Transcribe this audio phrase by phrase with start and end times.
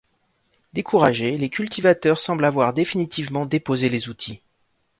[0.73, 4.41] Découragés, les cultivateurs semblent avoir définitivement déposé les outils.